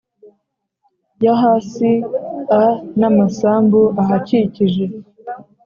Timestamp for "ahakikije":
4.01-4.85